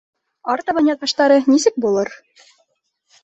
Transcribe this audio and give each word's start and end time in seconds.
Артабан 0.53 0.87
яҙмыштары 0.91 1.37
нисек 1.51 1.77
булыр? 1.85 2.13